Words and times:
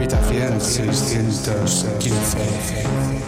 Habitación 0.00 0.58
615. 0.62 3.19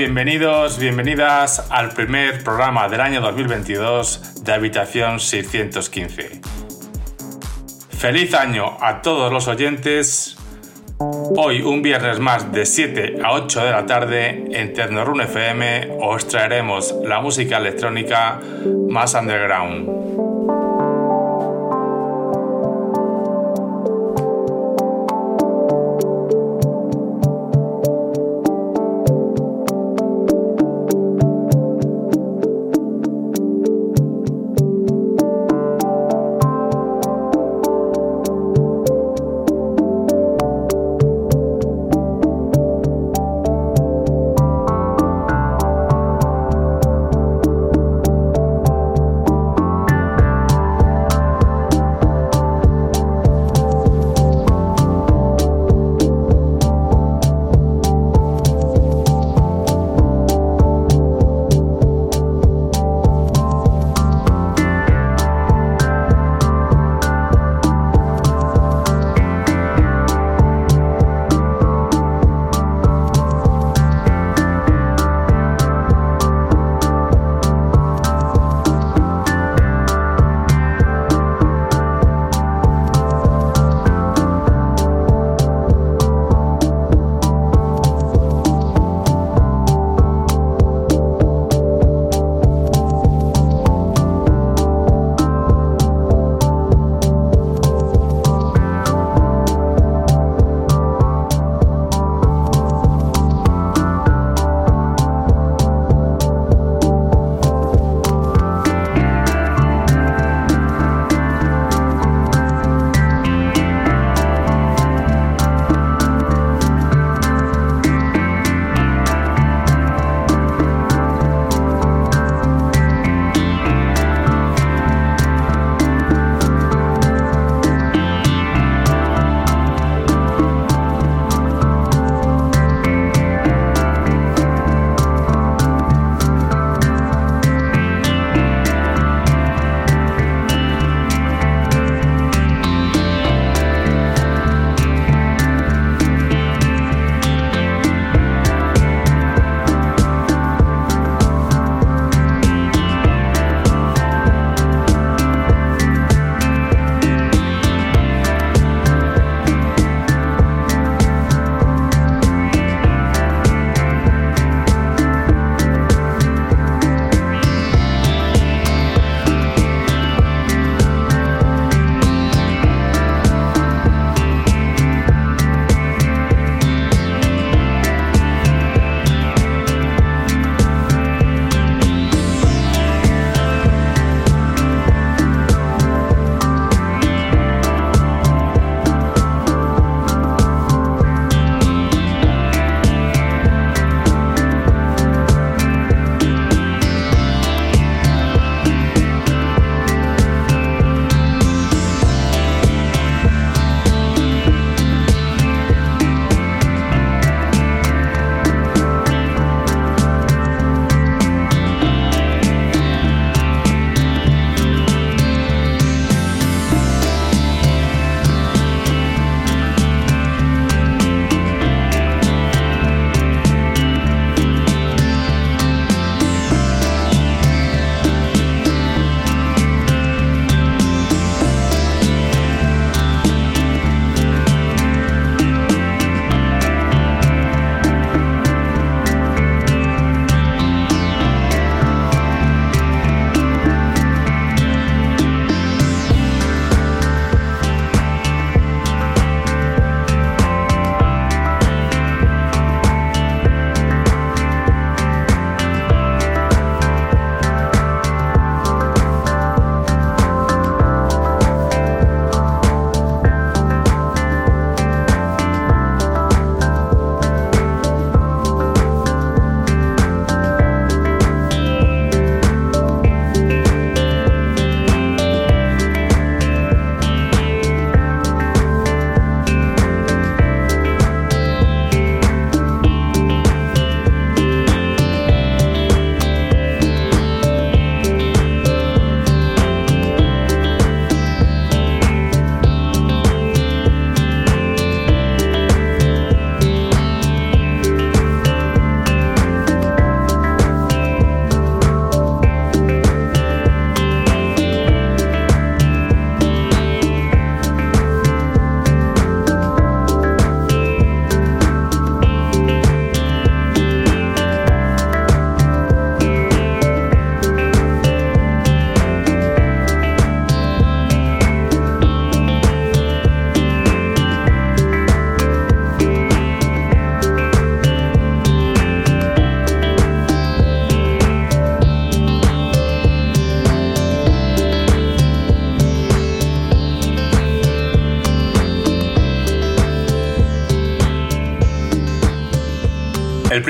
Bienvenidos, 0.00 0.78
bienvenidas 0.78 1.66
al 1.68 1.90
primer 1.90 2.42
programa 2.42 2.88
del 2.88 3.02
año 3.02 3.20
2022 3.20 4.42
de 4.42 4.52
Habitación 4.54 5.20
615. 5.20 6.40
Feliz 7.98 8.32
año 8.32 8.78
a 8.80 9.02
todos 9.02 9.30
los 9.30 9.46
oyentes. 9.46 10.38
Hoy, 10.98 11.60
un 11.60 11.82
viernes 11.82 12.18
más 12.18 12.50
de 12.50 12.64
7 12.64 13.18
a 13.22 13.32
8 13.32 13.62
de 13.62 13.70
la 13.70 13.84
tarde, 13.84 14.46
en 14.52 14.72
Tecnorun 14.72 15.20
FM 15.20 15.98
os 16.00 16.26
traeremos 16.26 16.94
la 17.04 17.20
música 17.20 17.58
electrónica 17.58 18.40
más 18.88 19.12
underground. 19.12 20.29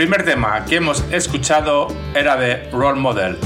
Primer 0.00 0.24
tema 0.24 0.64
que 0.64 0.76
hemos 0.76 1.04
escuchado 1.12 1.86
era 2.14 2.34
de 2.34 2.70
Role 2.70 2.98
Model, 2.98 3.36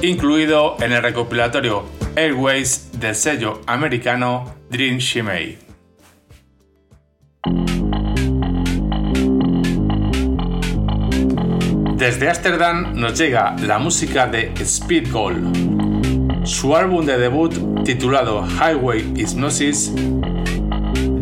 incluido 0.00 0.76
en 0.78 0.92
el 0.92 1.02
recopilatorio 1.02 1.86
Airways 2.14 3.00
del 3.00 3.16
sello 3.16 3.62
americano 3.66 4.54
Dream 4.70 4.98
Shimei. 4.98 5.58
Desde 11.96 12.28
Ámsterdam 12.28 12.94
nos 12.94 13.18
llega 13.18 13.56
la 13.58 13.80
música 13.80 14.28
de 14.28 14.52
Speed 14.60 15.10
Gold. 15.10 16.46
Su 16.46 16.76
álbum 16.76 17.04
de 17.04 17.18
debut, 17.18 17.82
titulado 17.82 18.46
Highway 18.46 19.00
Hypnosis, 19.16 19.92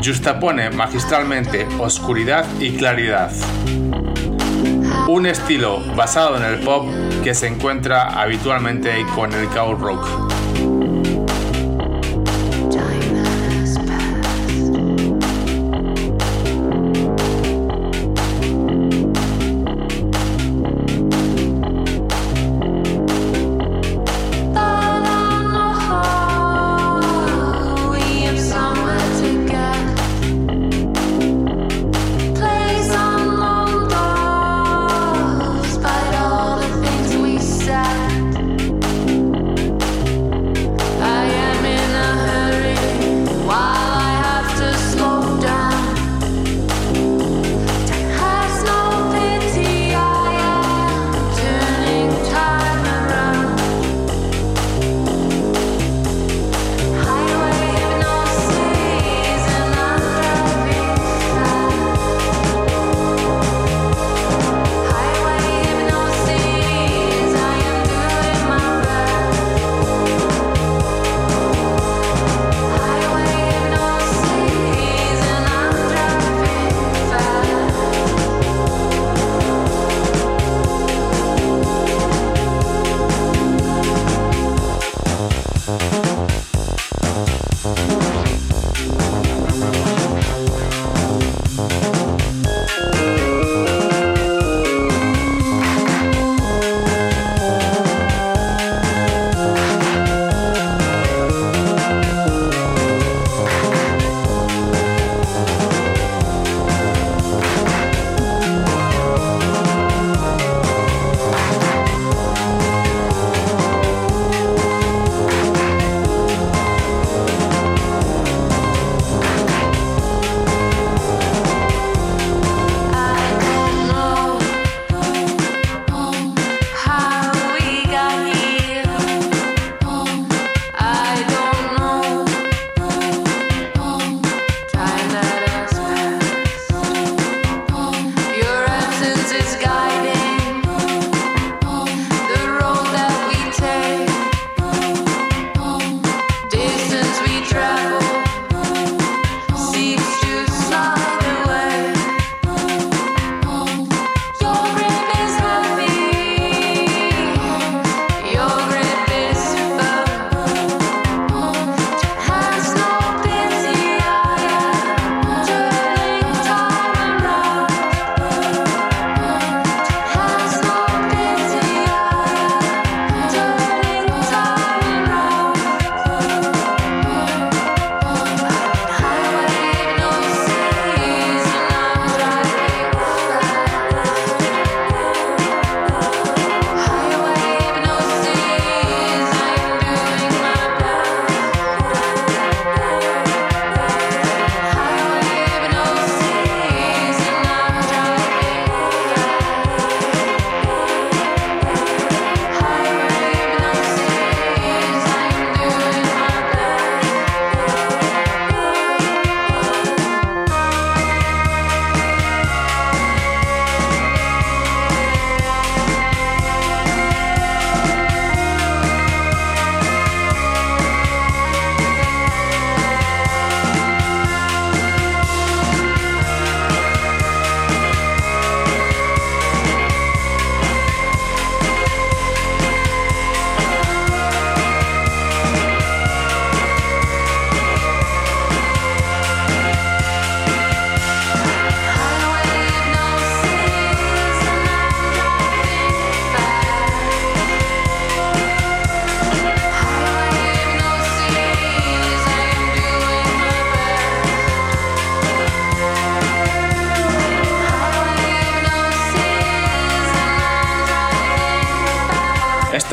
justapone 0.04 0.68
magistralmente 0.68 1.66
oscuridad 1.78 2.44
y 2.60 2.72
claridad 2.72 3.32
un 5.12 5.26
estilo 5.26 5.80
basado 5.94 6.38
en 6.38 6.42
el 6.42 6.60
pop 6.60 6.88
que 7.22 7.34
se 7.34 7.46
encuentra 7.46 8.18
habitualmente 8.18 9.04
con 9.14 9.30
el 9.34 9.46
cow 9.48 9.74
rock. 9.74 10.31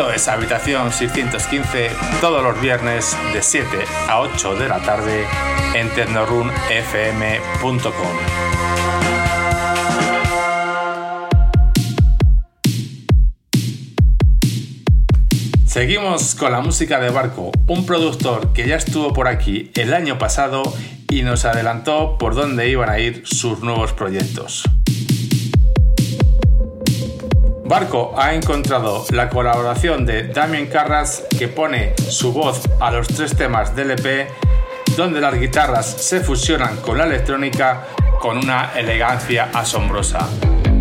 Es 0.08 0.30
Habitación 0.30 0.94
615 0.94 1.90
todos 2.22 2.42
los 2.42 2.62
viernes 2.62 3.18
de 3.34 3.42
7 3.42 3.68
a 4.08 4.22
8 4.22 4.56
de 4.56 4.70
la 4.70 4.80
tarde 4.80 5.26
en 5.74 5.90
tecnorunfm.com. 5.90 7.82
Seguimos 15.66 16.34
con 16.36 16.54
la 16.54 16.62
música 16.62 17.02
de 17.02 17.10
Barco, 17.10 17.52
un 17.68 17.86
productor 17.86 18.54
que 18.54 18.70
ya 18.70 18.78
estuvo 18.78 19.12
por 19.12 19.28
aquí 19.28 19.70
el 19.76 19.94
año 19.94 20.18
pasado 20.18 20.64
y 21.12 21.24
nos 21.24 21.44
adelantó 21.44 22.18
por 22.18 22.36
dónde 22.36 22.70
iban 22.70 22.90
a 22.90 23.00
ir 23.00 23.24
sus 23.26 23.60
nuevos 23.60 23.92
proyectos. 23.92 24.64
Barco 27.70 28.16
ha 28.18 28.34
encontrado 28.34 29.06
la 29.12 29.30
colaboración 29.30 30.04
de 30.04 30.24
Damien 30.24 30.66
Carras 30.66 31.26
que 31.38 31.48
pone 31.48 31.94
su 31.98 32.34
voz 32.34 32.68
a 32.80 32.90
los 32.90 33.08
tres 33.08 33.36
temas 33.36 33.76
del 33.76 33.92
EP 33.92 34.28
donde 34.98 35.22
las 35.22 35.40
guitarras 35.40 35.86
se 35.86 36.20
fusionan 36.22 36.78
con 36.78 36.98
la 36.98 37.04
electrónica 37.04 37.86
con 38.20 38.40
una 38.40 38.72
elegancia 38.76 39.52
asombrosa. 39.54 40.28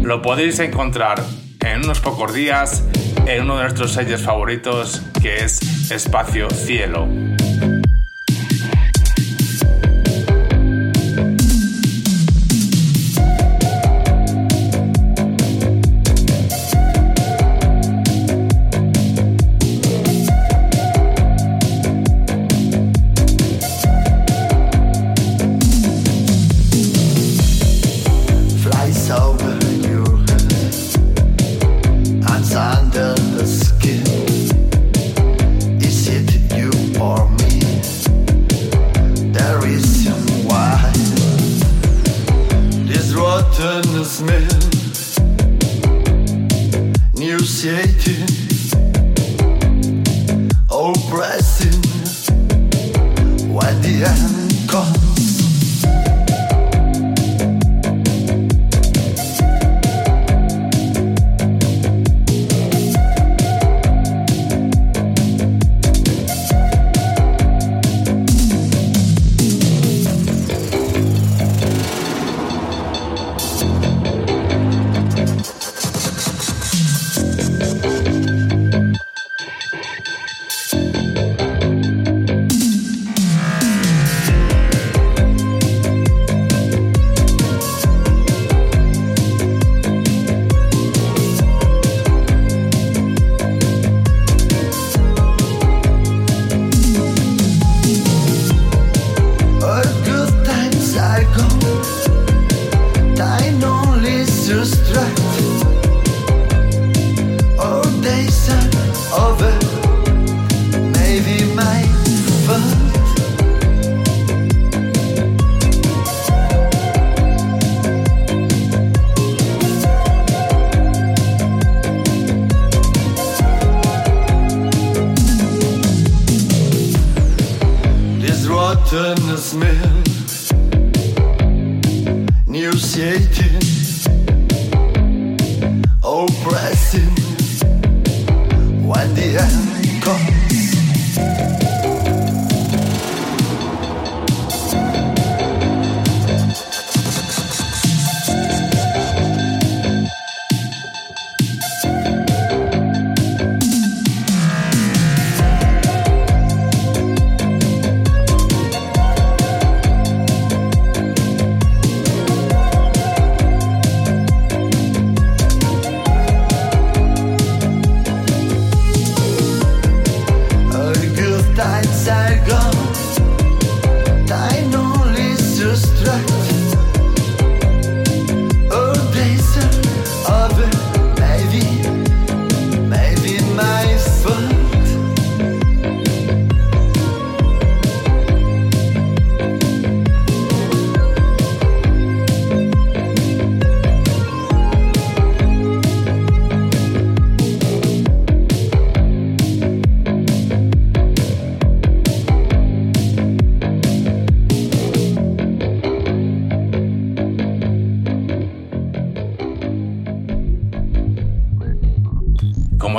Lo 0.01 0.23
podéis 0.23 0.61
encontrar 0.61 1.23
en 1.61 1.85
unos 1.85 2.01
pocos 2.01 2.33
días 2.33 2.83
en 3.27 3.43
uno 3.43 3.59
de 3.59 3.65
nuestros 3.65 3.93
sellos 3.93 4.23
favoritos 4.23 5.03
que 5.21 5.45
es 5.45 5.91
Espacio 5.91 6.49
Cielo. 6.49 7.07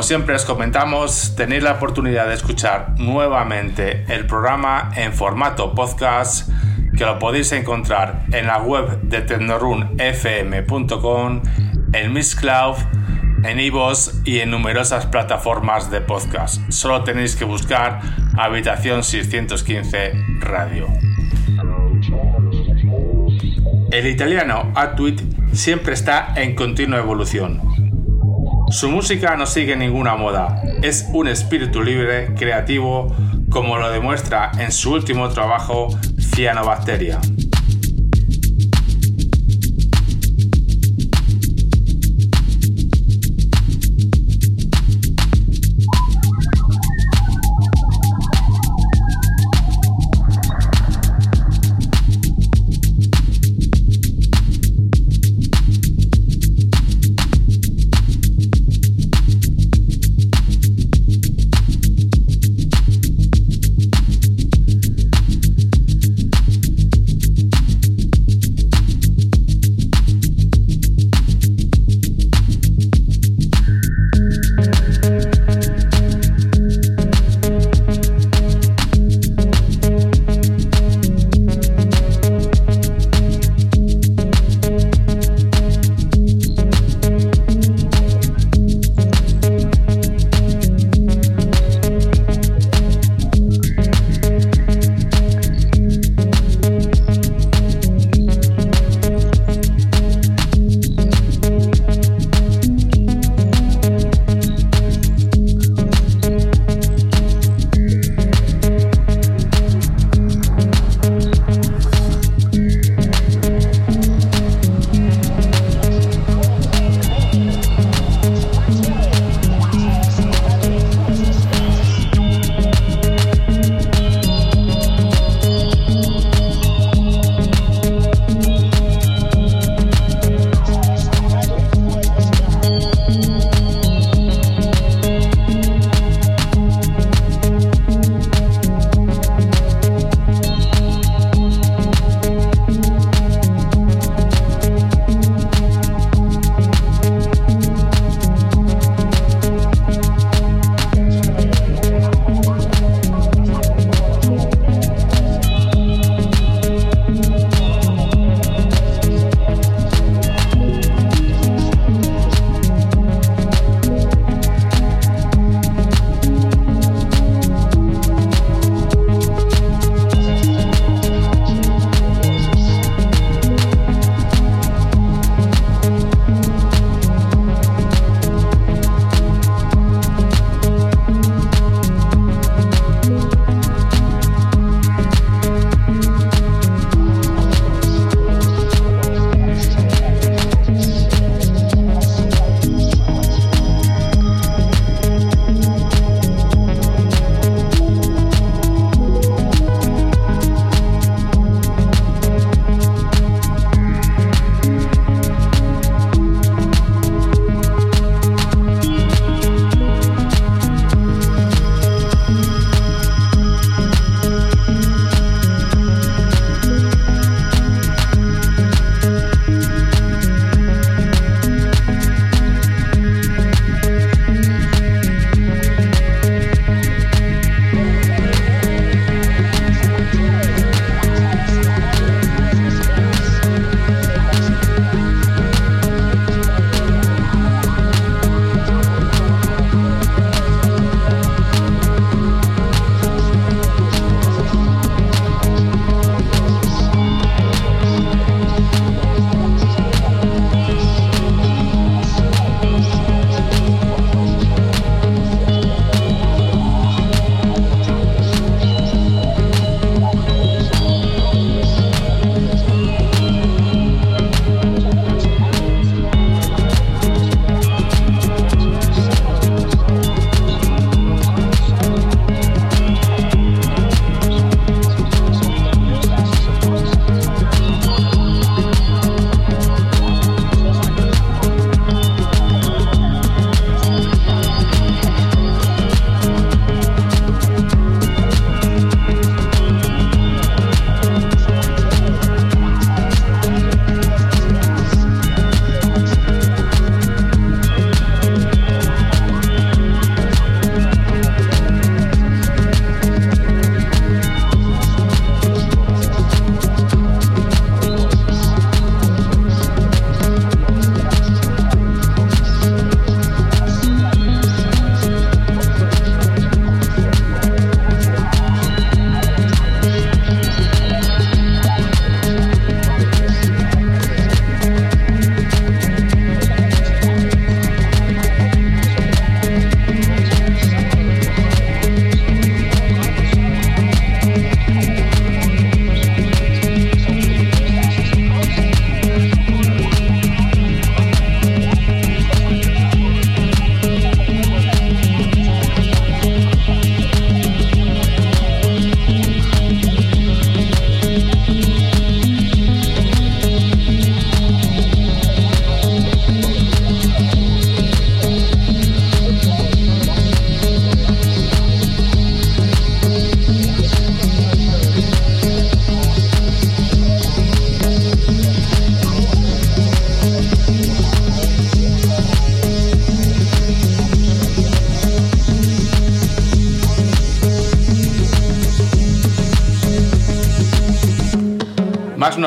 Siempre 0.09 0.33
os 0.33 0.41
comentamos, 0.43 1.35
tenéis 1.35 1.61
la 1.61 1.73
oportunidad 1.73 2.29
de 2.29 2.33
escuchar 2.33 2.95
nuevamente 2.97 4.05
el 4.07 4.25
programa 4.25 4.89
en 4.95 5.13
formato 5.13 5.75
podcast 5.75 6.49
que 6.97 7.05
lo 7.05 7.19
podéis 7.19 7.51
encontrar 7.51 8.25
en 8.31 8.47
la 8.47 8.57
web 8.57 9.01
de 9.03 9.21
tecnorunfm.com, 9.21 11.41
en 11.93 12.11
Miss 12.11 12.33
Cloud, 12.33 12.77
en 13.43 13.59
iVoox 13.59 14.25
y 14.25 14.39
en 14.39 14.49
numerosas 14.49 15.05
plataformas 15.05 15.91
de 15.91 16.01
podcast. 16.01 16.59
Solo 16.71 17.03
tenéis 17.03 17.35
que 17.35 17.45
buscar 17.45 17.99
Habitación 18.35 19.03
615 19.03 20.13
Radio. 20.39 20.87
El 23.91 24.07
italiano 24.07 24.71
Atwit 24.73 25.21
siempre 25.53 25.93
está 25.93 26.33
en 26.35 26.55
continua 26.55 26.97
evolución 26.97 27.68
su 28.71 28.89
música 28.89 29.35
no 29.35 29.45
sigue 29.45 29.75
ninguna 29.75 30.15
moda, 30.15 30.61
es 30.81 31.07
un 31.13 31.27
espíritu 31.27 31.81
libre, 31.81 32.33
creativo, 32.35 33.15
como 33.49 33.77
lo 33.77 33.89
demuestra 33.89 34.51
en 34.59 34.71
su 34.71 34.93
último 34.93 35.29
trabajo, 35.29 35.87
Cianobacteria. 36.19 37.19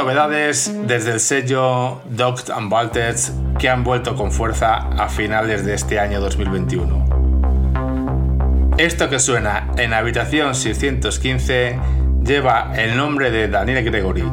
Novedades 0.02 0.72
desde 0.88 1.12
el 1.12 1.20
sello 1.20 2.00
Doct 2.06 2.50
and 2.50 2.72
Walters 2.72 3.32
que 3.56 3.68
han 3.68 3.84
vuelto 3.84 4.16
con 4.16 4.32
fuerza 4.32 4.78
a 4.78 5.08
finales 5.08 5.64
de 5.64 5.74
este 5.74 6.00
año 6.00 6.20
2021. 6.20 8.72
Esto 8.78 9.08
que 9.08 9.20
suena 9.20 9.68
en 9.76 9.94
Habitación 9.94 10.56
615 10.56 11.78
lleva 12.24 12.72
el 12.74 12.96
nombre 12.96 13.30
de 13.30 13.46
Daniel 13.46 13.84
Gregory, 13.84 14.28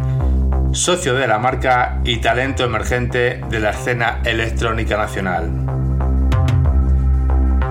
socio 0.72 1.14
de 1.14 1.28
la 1.28 1.38
marca 1.38 2.02
y 2.04 2.18
talento 2.18 2.64
emergente 2.64 3.40
de 3.48 3.60
la 3.60 3.70
escena 3.70 4.22
electrónica 4.26 4.98
nacional. 4.98 5.52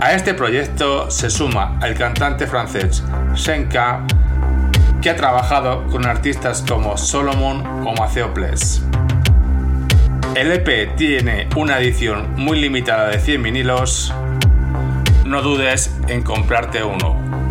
A 0.00 0.12
este 0.12 0.34
proyecto 0.34 1.10
se 1.10 1.30
suma 1.30 1.80
el 1.82 1.96
cantante 1.96 2.46
francés 2.46 3.02
Senka, 3.34 4.06
que 5.02 5.10
ha 5.10 5.16
trabajado 5.16 5.86
con 5.86 6.06
artistas 6.06 6.64
como 6.66 6.96
Solomon 6.96 7.86
o 7.86 7.94
Maceo 7.94 8.34
Ples. 8.34 8.82
El 10.34 10.52
EP 10.52 10.94
tiene 10.96 11.48
una 11.56 11.78
edición 11.78 12.34
muy 12.36 12.60
limitada 12.60 13.08
de 13.08 13.18
100 13.18 13.42
vinilos. 13.42 14.12
No 15.24 15.42
dudes 15.42 15.96
en 16.08 16.22
comprarte 16.22 16.82
uno. 16.82 17.47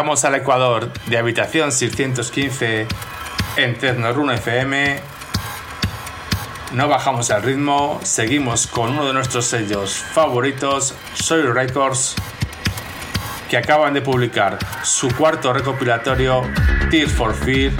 Llegamos 0.00 0.24
al 0.24 0.34
Ecuador 0.34 0.90
de 1.08 1.18
habitación 1.18 1.70
615 1.72 2.86
en 3.56 3.78
Tecnorun 3.78 4.30
FM. 4.30 4.98
No 6.72 6.88
bajamos 6.88 7.28
el 7.28 7.42
ritmo, 7.42 8.00
seguimos 8.02 8.66
con 8.66 8.92
uno 8.92 9.06
de 9.06 9.12
nuestros 9.12 9.44
sellos 9.44 9.92
favoritos, 9.92 10.94
Soil 11.12 11.52
Records, 11.52 12.14
que 13.50 13.58
acaban 13.58 13.92
de 13.92 14.00
publicar 14.00 14.58
su 14.84 15.14
cuarto 15.14 15.52
recopilatorio, 15.52 16.44
Tears 16.90 17.12
for 17.12 17.34
Fear, 17.34 17.72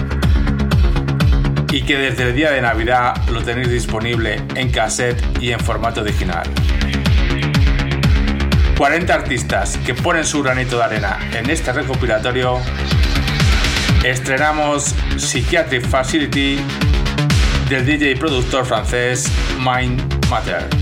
y 1.72 1.80
que 1.84 1.96
desde 1.96 2.24
el 2.24 2.34
día 2.34 2.50
de 2.50 2.60
Navidad 2.60 3.16
lo 3.30 3.42
tenéis 3.42 3.70
disponible 3.70 4.42
en 4.56 4.70
cassette 4.70 5.24
y 5.40 5.52
en 5.52 5.60
formato 5.60 6.04
digital. 6.04 6.46
40 8.80 9.12
artistas 9.12 9.76
que 9.84 9.92
ponen 9.92 10.24
su 10.24 10.42
granito 10.42 10.78
de 10.78 10.84
arena 10.84 11.18
en 11.34 11.50
este 11.50 11.70
recopilatorio, 11.70 12.58
estrenamos 14.02 14.94
Psychiatric 15.18 15.86
Facility 15.86 16.58
del 17.68 17.84
DJ 17.84 18.12
y 18.12 18.14
productor 18.14 18.64
francés 18.64 19.30
Mind 19.58 20.00
Matter. 20.30 20.79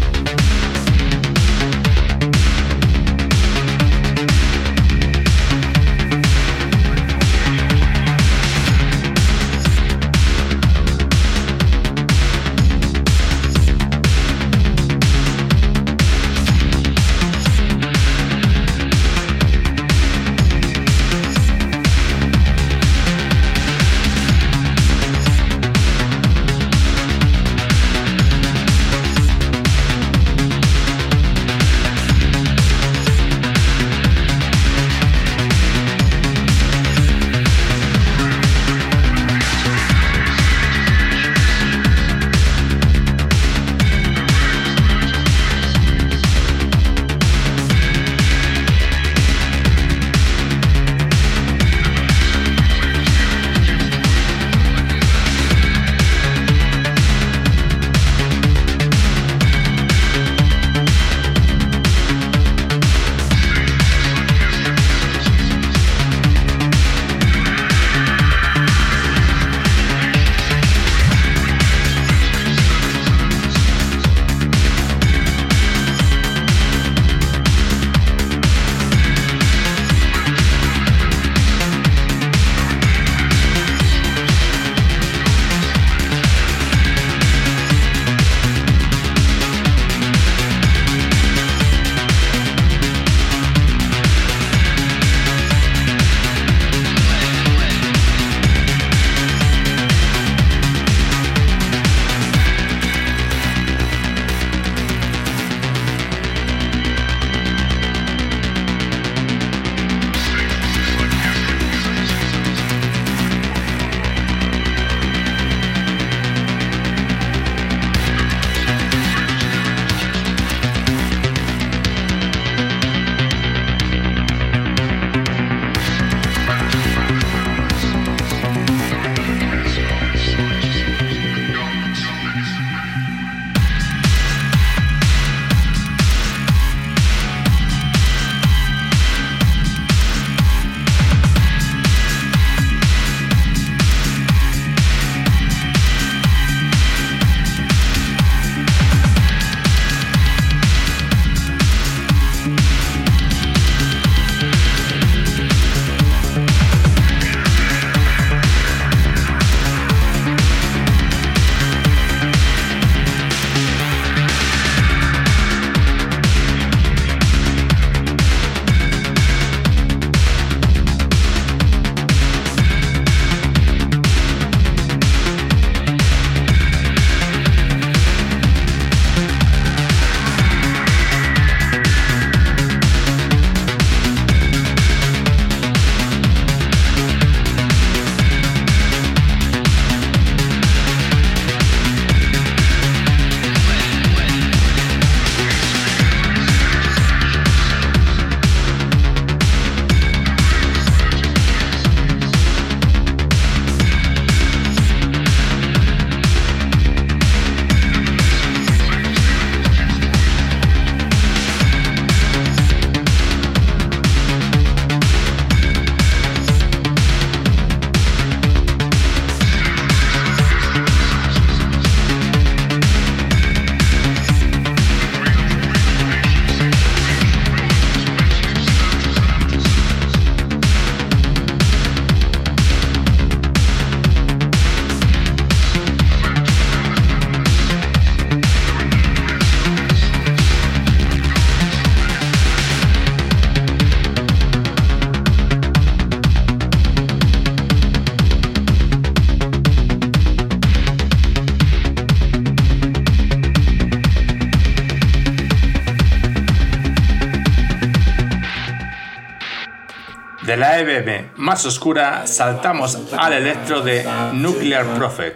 La 260.85 261.31
más 261.37 261.67
oscura 261.67 262.25
saltamos 262.29 262.97
al 263.17 263.33
electro 263.33 263.81
de 263.81 264.07
Nuclear 264.33 264.87
Prophet, 264.97 265.35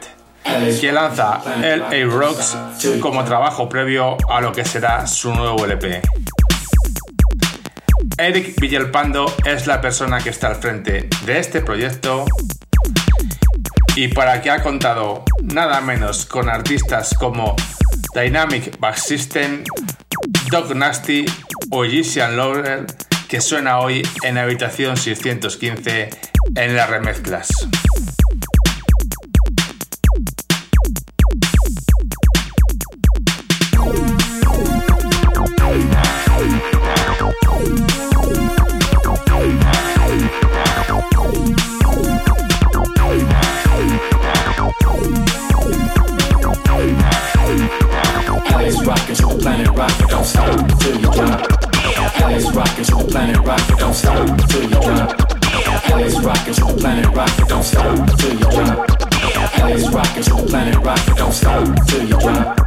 que 0.81 0.93
lanza 0.93 1.41
el 1.61 1.83
A-Rocks 1.83 2.57
como 3.01 3.25
trabajo 3.25 3.69
previo 3.69 4.17
a 4.31 4.41
lo 4.41 4.53
que 4.53 4.65
será 4.65 5.05
su 5.09 5.35
nuevo 5.35 5.65
LP. 5.65 6.01
Eric 8.19 8.61
Villalpando 8.61 9.35
es 9.45 9.67
la 9.67 9.81
persona 9.81 10.21
que 10.21 10.31
está 10.31 10.47
al 10.47 10.57
frente 10.57 11.09
de 11.27 11.39
este 11.41 11.61
proyecto 11.61 12.25
y 13.97 14.09
para 14.09 14.41
que 14.41 14.51
ha 14.51 14.63
contado 14.63 15.25
nada 15.43 15.81
menos 15.81 16.25
con 16.25 16.49
artistas 16.49 17.15
como 17.19 17.57
Dynamic 18.15 18.79
Back 18.79 18.97
System, 18.97 19.65
Dog 20.53 20.77
Nasty 20.77 21.27
o 21.71 21.85
Egyptian 21.85 22.37
Laurel 22.37 22.87
que 23.33 23.41
suena 23.41 23.79
hoy 23.79 24.03
en 24.25 24.37
Habitación 24.37 24.99
615 24.99 26.11
en 26.55 26.77
las 26.77 26.91
remezclas. 26.91 27.49
LA's 52.23 52.55
rockin' 52.55 52.85
the 52.85 53.07
planet 53.11 53.39
rock, 53.41 53.79
don't 53.79 53.95
stop 53.95 54.49
till 54.49 54.63
you 54.63 54.69
drop. 54.69 55.11
LA's 55.91 56.23
rockin' 56.23 56.55
the 56.55 56.77
planet 56.79 57.09
rock, 57.17 57.49
don't 57.49 57.65
stop 57.65 58.19
till 58.19 58.33
you 58.33 58.47
drop. 58.47 58.79
LA's 59.59 59.91
rockin' 59.91 60.23
the 60.23 60.47
planet 60.49 60.79
rock, 60.87 61.03
don't 61.17 61.33
stop 61.33 61.67
till 61.89 62.07
you 62.07 62.19
drop. 62.21 62.63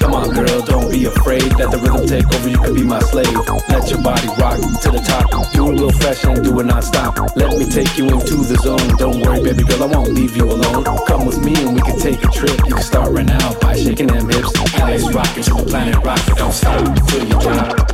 Come 0.00 0.14
on, 0.14 0.32
girl, 0.32 0.62
don't 0.62 0.90
be 0.90 1.04
afraid. 1.04 1.44
Let 1.58 1.70
the 1.72 1.78
rhythm 1.78 2.06
take 2.06 2.26
over, 2.32 2.48
you 2.48 2.56
can 2.56 2.74
be 2.74 2.84
my 2.84 3.00
slave. 3.00 3.36
Let 3.68 3.90
your 3.90 4.00
body 4.00 4.28
rock 4.40 4.56
to 4.80 4.88
the 4.90 5.02
top. 5.04 5.52
Do 5.52 5.68
a 5.68 5.72
little 5.76 5.92
fashion, 5.92 6.42
do 6.42 6.58
it 6.60 6.64
non-stop. 6.64 7.36
Let 7.36 7.58
me 7.58 7.68
take 7.68 7.98
you 7.98 8.08
into 8.08 8.36
the 8.48 8.56
zone. 8.64 8.96
Don't 8.96 9.20
worry, 9.20 9.42
baby 9.42 9.62
girl, 9.64 9.84
I 9.84 9.86
won't 9.86 10.12
leave 10.14 10.36
you 10.36 10.44
alone. 10.44 10.84
Come 11.06 11.26
with 11.26 11.44
me 11.44 11.54
and 11.60 11.74
we 11.74 11.82
can 11.82 11.98
take 11.98 12.24
a 12.24 12.28
trip. 12.28 12.56
You 12.66 12.74
can 12.74 12.82
start 12.82 13.12
right 13.12 13.26
now 13.26 13.52
by 13.60 13.76
shaking 13.76 14.06
them 14.06 14.28
hips. 14.28 14.56
LA's 14.80 15.12
rockin' 15.12 15.44
the 15.44 15.64
planet 15.68 16.02
rock, 16.02 16.24
don't 16.36 16.52
stop 16.52 16.80
till 17.08 17.24
you 17.24 17.38
drop. 17.40 17.85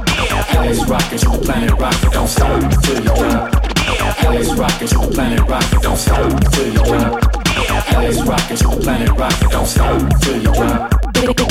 LA's 0.55 0.85
rockin' 0.89 1.19
the 1.19 1.41
planet 1.45 1.73
rock, 1.79 2.13
don't 2.13 2.29
stop 2.29 2.61
till 2.83 2.97
you 2.97 3.15
drop. 3.15 3.53
LA's 4.25 4.55
rockin' 4.55 4.89
the 4.89 5.11
planet 5.13 5.41
rock, 5.49 5.83
don't 5.83 5.97
stop 5.97 6.53
till 6.53 6.67
you 6.67 6.85
drop. 6.85 7.23
LA's 7.93 8.23
rockin' 8.25 8.57
the 8.57 8.81
planet 8.83 9.11
rock, 9.11 9.51
don't 9.51 9.67
stop 9.67 10.21
till 10.21 10.43
you 10.43 10.53
drop. 10.55 11.03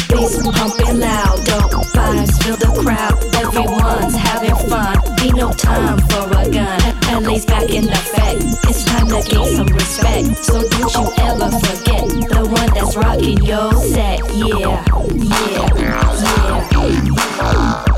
Bass 0.09 0.41
pumping 0.43 0.99
loud, 0.99 1.45
dope 1.45 1.71
vibes 1.95 2.43
fill 2.43 2.57
the 2.57 2.67
crowd. 2.81 3.15
Everyone's 3.35 4.15
having 4.15 4.55
fun, 4.69 4.97
ain't 5.21 5.37
no 5.37 5.51
time 5.53 5.97
for 6.09 6.27
a 6.37 6.49
gun. 6.49 7.23
LA's 7.23 7.45
back 7.45 7.69
in 7.69 7.87
effect. 7.87 8.43
It's 8.69 8.83
time 8.85 9.07
to 9.07 9.21
gain 9.29 9.55
some 9.55 9.67
respect. 9.67 10.37
So 10.43 10.61
don't 10.67 10.93
you 10.93 11.05
ever 11.23 11.49
forget 11.59 12.07
the 12.29 12.45
one 12.45 12.69
that's 12.73 12.95
rocking 12.97 13.41
your 13.43 13.73
set. 13.73 14.19
Yeah, 14.35 14.85
yeah, 15.15 15.71
yeah. 17.41 17.90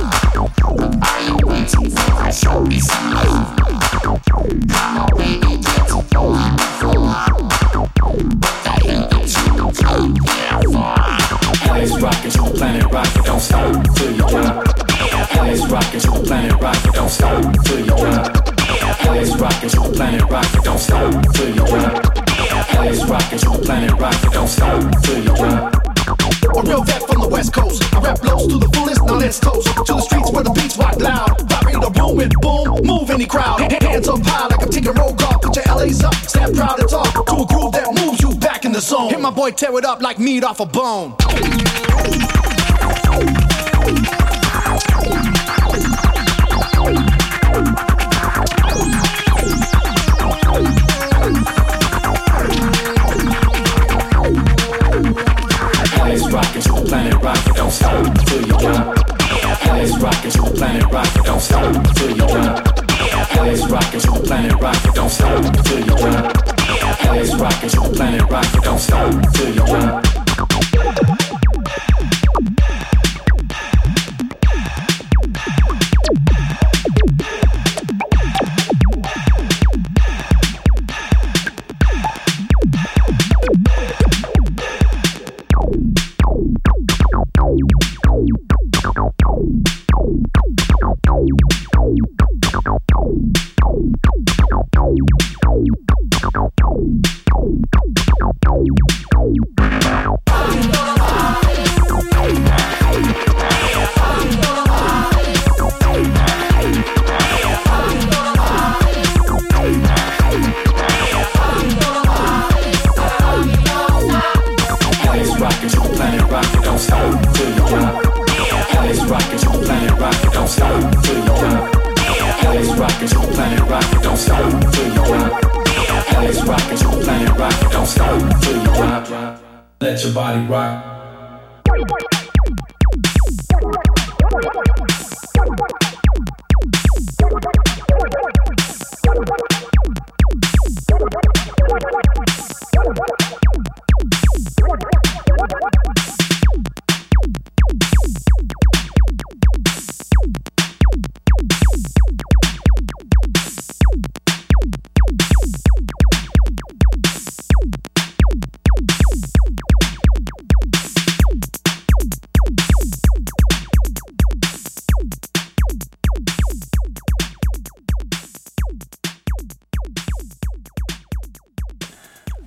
Don't 24.34 24.48
stop 24.48 25.04
till 25.04 25.24
you 25.24 25.36
drop. 25.36 25.93
A 26.08 26.62
real 26.64 26.84
vet 26.84 27.02
from 27.08 27.22
the 27.22 27.28
west 27.30 27.54
coast. 27.54 27.82
I 27.96 28.00
rap 28.02 28.22
blows 28.22 28.48
to 28.48 28.58
the 28.60 28.70
fullest, 28.74 29.04
now 29.04 29.16
let's 29.16 29.40
to 29.40 29.48
the 29.50 30.02
streets 30.02 30.32
where 30.32 30.44
the 30.44 30.52
beats 30.52 30.78
rock 30.78 31.00
loud. 31.00 31.40
Vibrate 31.50 31.82
the 31.82 31.92
room 32.00 32.20
and 32.20 32.34
boom, 32.42 32.86
move 32.86 33.10
any 33.10 33.26
crowd. 33.26 33.72
Hands 33.72 34.08
up 34.08 34.20
high 34.24 34.48
like 34.48 34.62
I'm 34.62 34.70
taking 34.70 34.94
roll 34.94 35.14
call. 35.16 35.40
Put 35.40 35.56
your 35.56 35.66
LA's 35.76 36.04
up, 36.04 36.16
stand 36.16 36.56
proud 36.56 36.80
and 36.80 36.90
talk 36.90 37.26
to 37.26 37.36
a 37.36 37.46
groove 37.46 37.72
that 37.74 37.88
moves 37.96 38.22
you 38.22 38.36
back 38.36 38.66
in 38.66 38.74
the 38.74 38.82
zone. 38.82 39.10
Hit 39.10 39.22
my 39.22 39.32
boy 39.32 39.52
tear 39.52 39.78
it 39.78 39.86
up 39.86 40.02
like 40.02 40.20
meat 40.20 40.44
off 40.44 40.60
a 40.60 40.66
bone. 40.66 41.16
don't 65.20 65.44
stop 65.44 65.66
till 65.66 65.80
you 65.80 65.86
drop. 65.86 66.50
Heads 67.00 67.36
rocking 67.36 67.70
to 67.70 67.80
the 67.80 67.94
planet 67.96 68.30
rock. 68.30 68.64
Don't 68.64 68.80
stop 68.80 69.34
till 69.34 69.54
you 69.54 69.63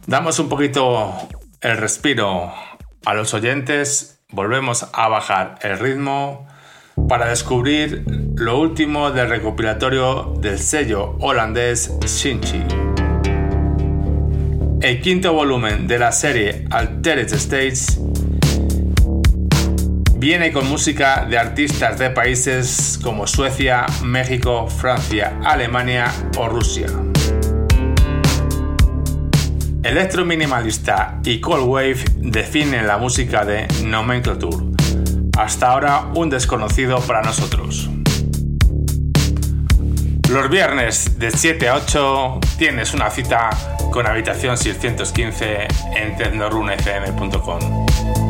Damos 0.06 0.38
un 0.38 0.48
poquito 0.48 1.12
el 1.60 1.78
respiro 1.78 2.52
a 3.04 3.14
los 3.14 3.34
oyentes, 3.34 4.20
volvemos 4.30 4.86
a 4.92 5.08
bajar 5.08 5.58
el 5.62 5.80
ritmo, 5.80 6.46
para 7.08 7.26
descubrir 7.26 8.04
lo 8.36 8.60
último 8.60 9.10
del 9.10 9.28
recopilatorio 9.28 10.32
del 10.38 10.60
sello 10.60 11.16
holandés 11.18 11.92
Shinchi. 12.04 12.62
El 14.80 15.00
quinto 15.00 15.32
volumen 15.32 15.88
de 15.88 15.98
la 15.98 16.12
serie 16.12 16.66
Altered 16.70 17.32
States 17.32 17.98
viene 20.14 20.52
con 20.52 20.68
música 20.68 21.26
de 21.28 21.36
artistas 21.36 21.98
de 21.98 22.10
países 22.10 23.00
como 23.02 23.26
Suecia, 23.26 23.86
México, 24.04 24.68
Francia, 24.68 25.36
Alemania 25.42 26.12
o 26.38 26.48
Rusia. 26.48 26.86
Electro 29.86 30.24
minimalista 30.24 31.20
y 31.22 31.40
cold 31.40 31.64
wave 31.64 32.04
definen 32.16 32.88
la 32.88 32.98
música 32.98 33.44
de 33.44 33.68
Nomenclature, 33.84 34.66
hasta 35.38 35.70
ahora 35.70 36.08
un 36.16 36.28
desconocido 36.28 36.98
para 37.02 37.22
nosotros. 37.22 37.88
Los 40.28 40.50
viernes 40.50 41.20
de 41.20 41.30
7 41.30 41.68
a 41.68 41.76
8 41.76 42.40
tienes 42.58 42.94
una 42.94 43.10
cita 43.10 43.50
con 43.92 44.08
Habitación 44.08 44.58
615 44.58 45.68
en 45.94 46.16
tecnorunefm.com. 46.16 48.25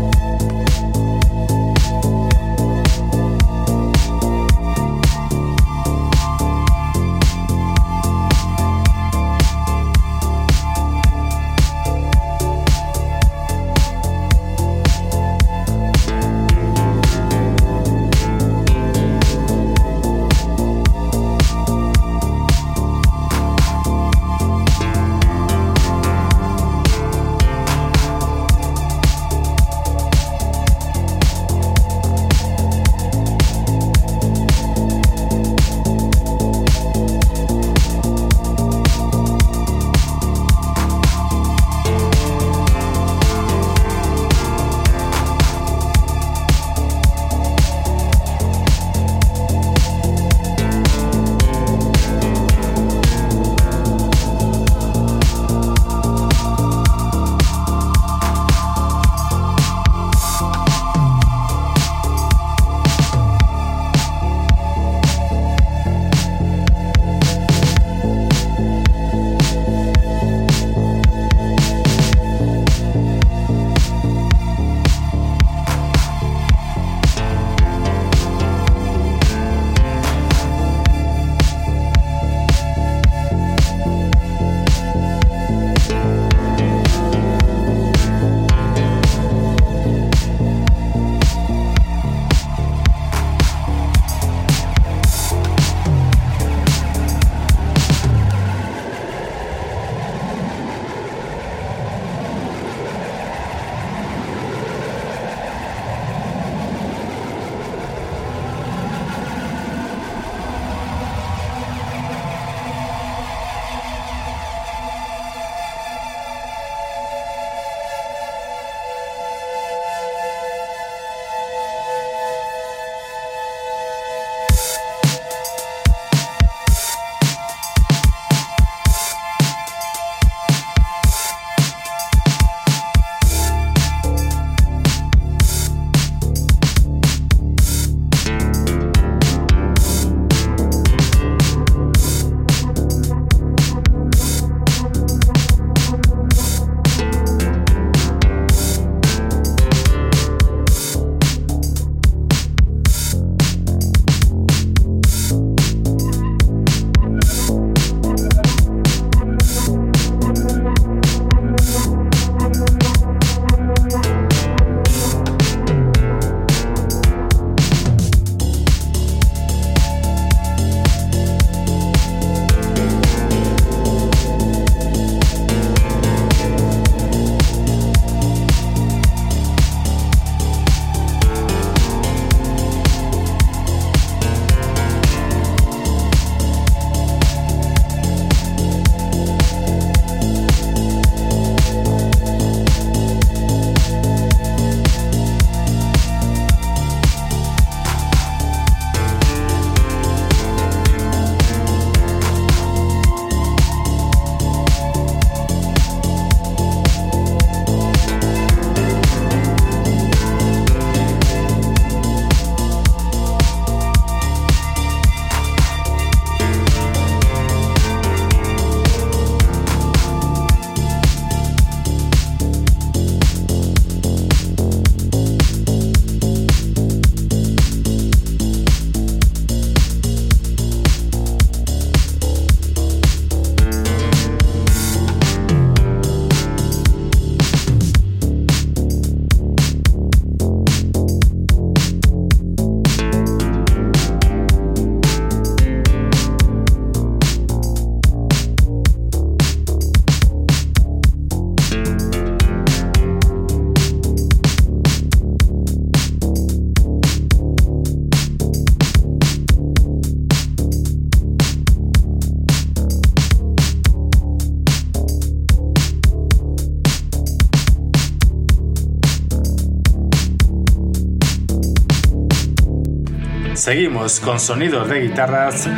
seguimos 273.67 274.21
con 274.21 274.39
sonidos 274.39 274.89
de 274.89 275.01
guitarras, 275.01 275.69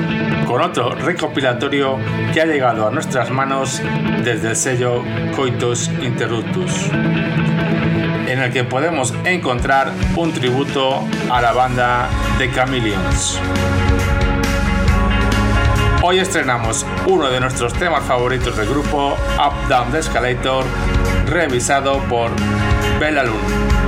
con 0.47 0.61
otro 0.61 0.91
recopilatorio 0.91 1.97
que 2.35 2.43
ha 2.43 2.45
llegado 2.45 2.87
a 2.87 2.91
nuestras 2.91 3.31
manos 3.31 3.81
desde 4.23 4.51
el 4.51 4.57
sello 4.57 5.03
Coitus 5.35 5.89
Interruptus, 6.03 6.91
en 6.93 8.41
el 8.41 8.53
que 8.53 8.65
podemos 8.65 9.15
encontrar 9.25 9.91
un 10.17 10.35
tributo 10.35 11.03
a 11.31 11.41
la 11.41 11.53
banda 11.53 12.11
The 12.37 12.53
Chameleons. 12.53 13.41
Hoy 16.03 16.19
estrenamos 16.19 16.85
uno 17.07 17.31
de 17.31 17.41
nuestros 17.41 17.73
temas 17.73 18.05
favoritos 18.05 18.55
del 18.55 18.69
grupo, 18.69 19.17
Up 19.39 19.67
Down 19.71 19.93
the 19.93 20.01
Escalator, 20.01 20.67
revisado 21.25 22.01
por 22.01 22.33
Bella 23.01 23.23
Luna. 23.23 23.88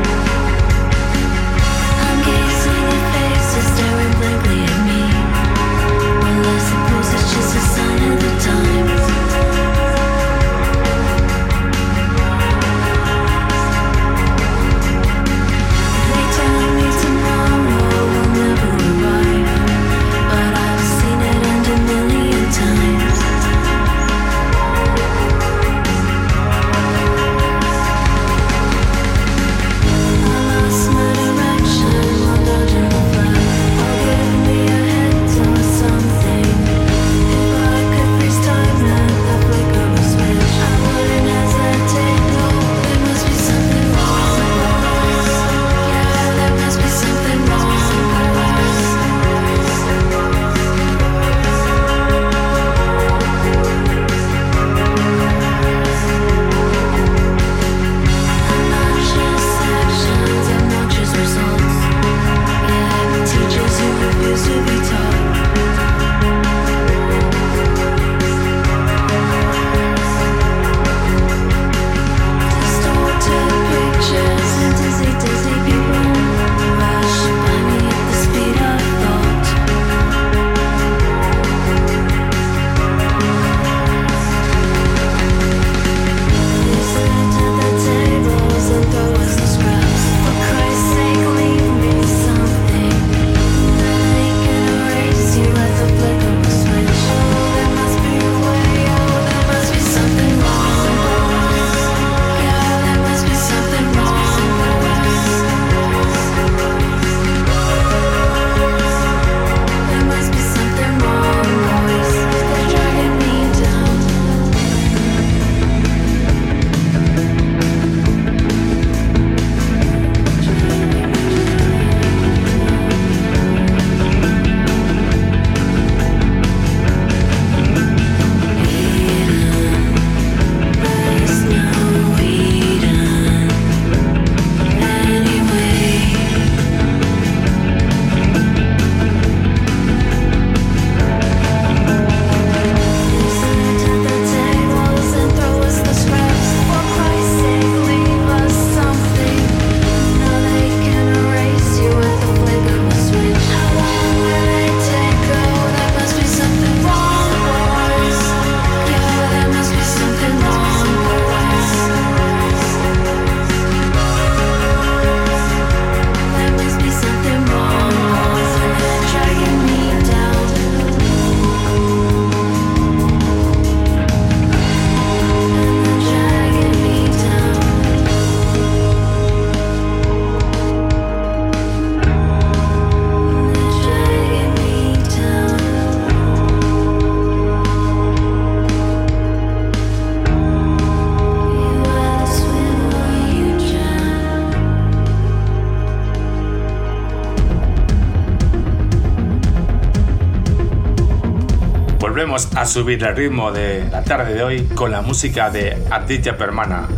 A 202.57 202.67
subir 202.67 203.05
el 203.05 203.15
ritmo 203.15 203.53
de 203.53 203.87
la 203.91 204.03
tarde 204.03 204.35
de 204.35 204.43
hoy 204.43 204.65
con 204.75 204.91
la 204.91 205.03
música 205.03 205.51
de 205.51 205.77
Aditya 205.91 206.37
Permana, 206.37 206.89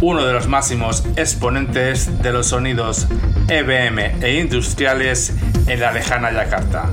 uno 0.00 0.24
de 0.24 0.32
los 0.32 0.46
máximos 0.46 1.04
exponentes 1.16 2.22
de 2.22 2.32
los 2.32 2.46
sonidos 2.46 3.08
EBM 3.48 4.22
e 4.22 4.40
industriales 4.40 5.34
en 5.66 5.80
la 5.80 5.92
lejana 5.92 6.32
Yakarta. 6.32 6.90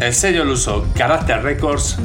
El 0.00 0.14
sello 0.14 0.44
luso 0.44 0.86
Character 0.94 1.42
Records 1.42 1.98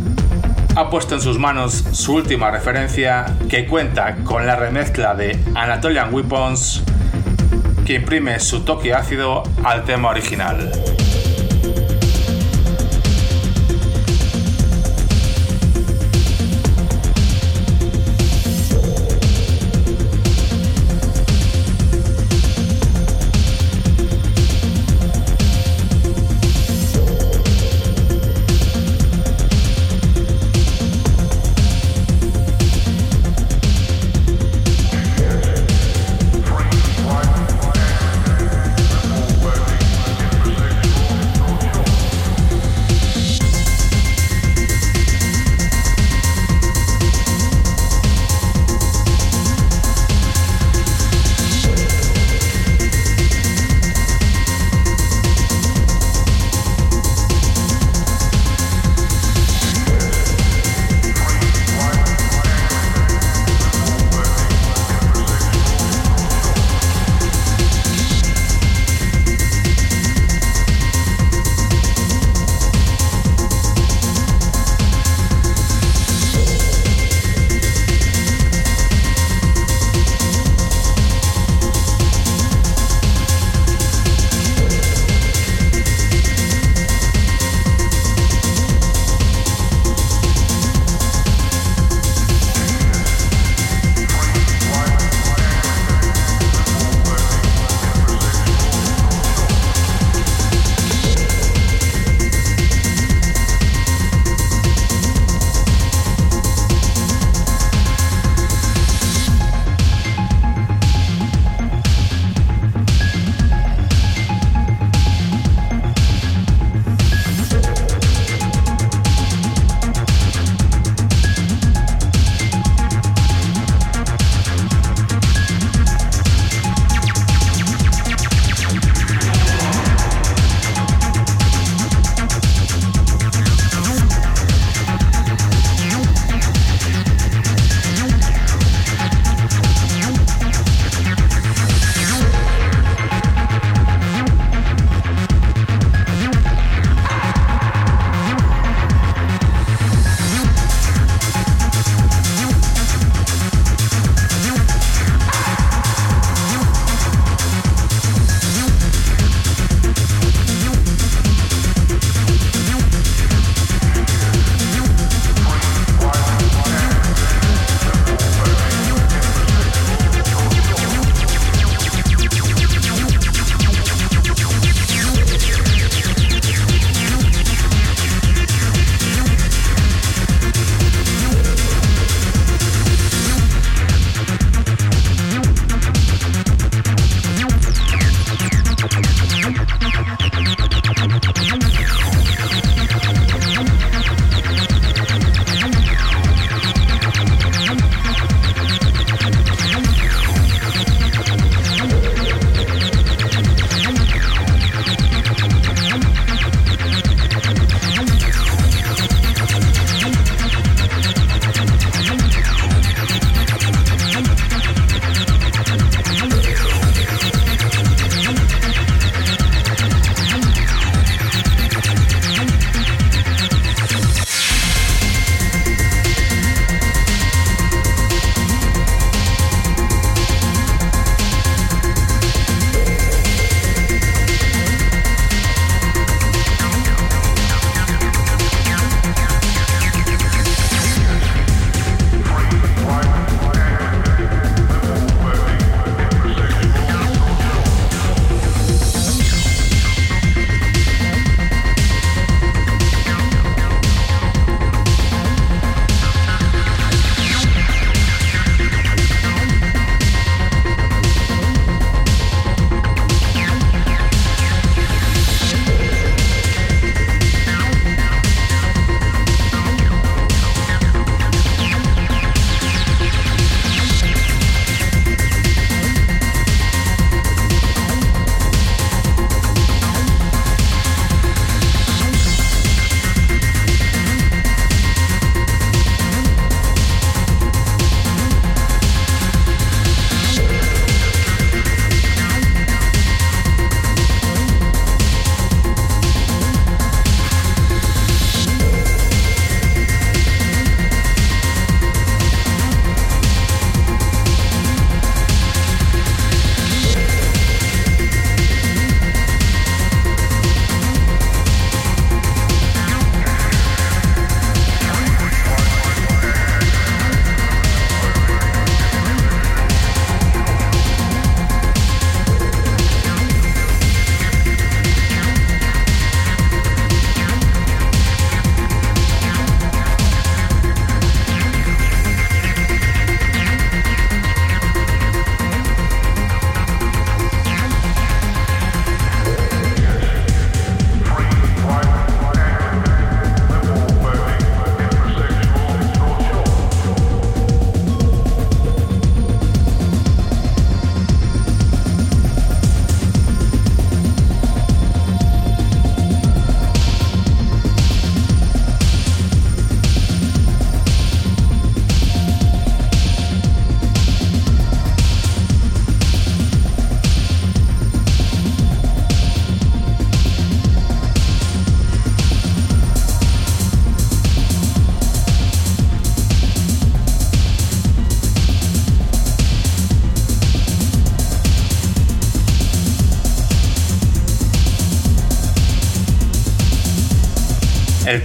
ha 0.75 0.89
puesto 0.89 1.15
en 1.15 1.21
sus 1.21 1.37
manos 1.37 1.83
su 1.91 2.15
última 2.15 2.51
referencia 2.51 3.25
que 3.47 3.67
cuenta 3.67 4.17
con 4.23 4.45
la 4.45 4.55
remezcla 4.55 5.13
de 5.13 5.39
Anatolian 5.55 6.13
Weapons 6.13 6.83
que 7.85 7.93
imprime 7.93 8.39
su 8.39 8.61
toque 8.61 8.93
ácido 8.93 9.43
al 9.63 9.85
tema 9.85 10.09
original. 10.09 10.71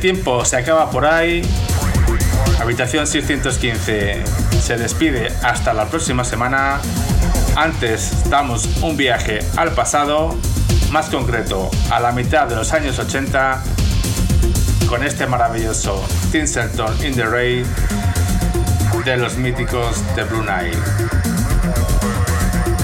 Tiempo 0.02 0.44
se 0.44 0.56
acaba 0.56 0.90
por 0.90 1.06
ahí. 1.06 1.42
Habitación 2.60 3.06
615 3.06 4.24
se 4.60 4.76
despide 4.76 5.32
hasta 5.44 5.72
la 5.72 5.86
próxima 5.86 6.24
semana. 6.24 6.80
Antes 7.54 8.28
damos 8.28 8.68
un 8.82 8.96
viaje 8.96 9.38
al 9.56 9.70
pasado, 9.74 10.36
más 10.90 11.08
concreto 11.08 11.70
a 11.92 12.00
la 12.00 12.10
mitad 12.10 12.48
de 12.48 12.56
los 12.56 12.72
años 12.72 12.98
80, 12.98 13.62
con 14.88 15.04
este 15.04 15.28
maravilloso 15.28 16.04
Tinselton 16.32 17.06
in 17.06 17.14
the 17.14 17.24
Rain 17.24 17.64
de 19.04 19.16
los 19.16 19.36
míticos 19.36 20.02
de 20.16 20.24
Blue 20.24 20.42
Nile. 20.42 20.76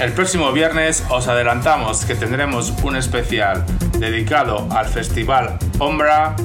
El 0.00 0.12
próximo 0.12 0.52
viernes 0.52 1.02
os 1.10 1.26
adelantamos 1.26 2.04
que 2.04 2.14
tendremos 2.14 2.72
un 2.84 2.94
especial 2.94 3.64
dedicado 3.98 4.68
al 4.70 4.86
festival 4.86 5.58
Ombra. 5.80 6.36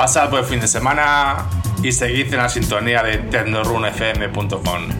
Pasad 0.00 0.30
buen 0.30 0.46
fin 0.46 0.58
de 0.60 0.66
semana 0.66 1.44
y 1.82 1.92
seguid 1.92 2.32
en 2.32 2.38
la 2.38 2.48
sintonía 2.48 3.02
de 3.02 3.18
tecnorunfm.com. 3.18 4.99